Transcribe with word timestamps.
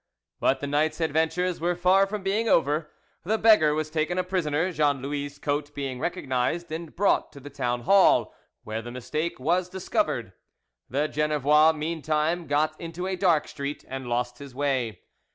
But 0.39 0.61
the 0.61 0.65
night's 0.65 0.99
adventures 0.99 1.59
were 1.61 1.75
far 1.75 2.07
from 2.07 2.23
being 2.23 2.49
over. 2.49 2.89
The 3.23 3.37
beggar 3.37 3.75
was 3.75 3.91
taken 3.91 4.17
a 4.17 4.23
prisoner, 4.23 4.71
Jean 4.71 4.99
Louis' 4.99 5.37
coat 5.37 5.71
being 5.75 5.99
recognised, 5.99 6.71
and 6.71 6.95
brought 6.95 7.31
to 7.33 7.39
the 7.39 7.51
town 7.51 7.81
hall, 7.81 8.33
where 8.63 8.81
the 8.81 8.89
mistake 8.89 9.39
was 9.39 9.69
discovered. 9.69 10.33
The 10.89 11.07
Genevois 11.07 11.73
meantime 11.73 12.47
got 12.47 12.81
into 12.81 13.05
a 13.05 13.15
dark 13.15 13.47
street, 13.47 13.85
and 13.87 14.07
lost 14.07 14.39
his 14.39 14.55
way. 14.55 15.01